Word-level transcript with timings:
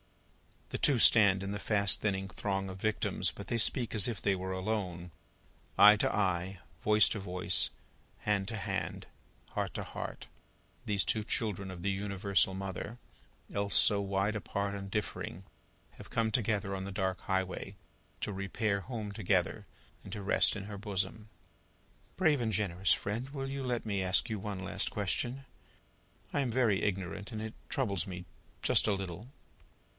The 0.69 0.79
two 0.79 0.97
stand 0.99 1.43
in 1.43 1.51
the 1.51 1.59
fast 1.59 1.99
thinning 2.01 2.27
throng 2.29 2.69
of 2.69 2.81
victims, 2.81 3.29
but 3.29 3.47
they 3.49 3.59
speak 3.59 3.93
as 3.93 4.07
if 4.07 4.19
they 4.19 4.35
were 4.35 4.53
alone. 4.53 5.11
Eye 5.77 5.97
to 5.97 6.11
eye, 6.11 6.59
voice 6.81 7.07
to 7.09 7.19
voice, 7.19 7.69
hand 8.19 8.47
to 8.47 8.57
hand, 8.57 9.05
heart 9.49 9.75
to 9.75 9.83
heart, 9.83 10.25
these 10.85 11.03
two 11.05 11.23
children 11.23 11.69
of 11.69 11.81
the 11.83 11.91
Universal 11.91 12.55
Mother, 12.55 12.97
else 13.53 13.75
so 13.75 14.01
wide 14.01 14.35
apart 14.35 14.73
and 14.73 14.89
differing, 14.89 15.43
have 15.91 16.09
come 16.09 16.31
together 16.31 16.73
on 16.73 16.85
the 16.85 16.91
dark 16.91 17.19
highway, 17.23 17.75
to 18.21 18.33
repair 18.33 18.79
home 18.79 19.11
together, 19.11 19.67
and 20.03 20.11
to 20.13 20.23
rest 20.23 20.55
in 20.55 20.63
her 20.63 20.77
bosom. 20.79 21.29
"Brave 22.15 22.39
and 22.41 22.53
generous 22.53 22.93
friend, 22.93 23.29
will 23.31 23.49
you 23.49 23.61
let 23.61 23.85
me 23.85 24.01
ask 24.01 24.29
you 24.31 24.39
one 24.39 24.63
last 24.63 24.89
question? 24.89 25.45
I 26.33 26.39
am 26.39 26.49
very 26.49 26.81
ignorant, 26.81 27.31
and 27.33 27.41
it 27.41 27.53
troubles 27.69 28.07
me 28.07 28.25
just 28.63 28.87
a 28.87 28.93
little." 28.93 29.27